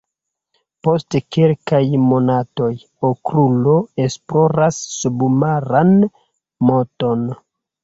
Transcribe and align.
Post 0.85 1.17
kelkaj 1.35 1.81
monatoj, 2.05 2.71
Okrulo 3.11 3.77
esploras 4.07 4.81
submaran 4.97 5.95
monton. 6.73 7.25